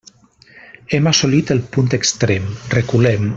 Hem 0.97 1.09
assolit 1.11 1.53
el 1.57 1.61
punt 1.77 1.93
extrem; 1.99 2.49
reculem. 2.79 3.29